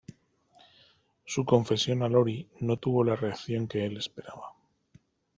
[1.25, 4.55] Su confesión a Lori no tuvo la reacción que el esperaba.